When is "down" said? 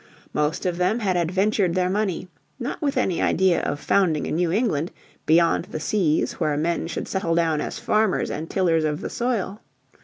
7.35-7.61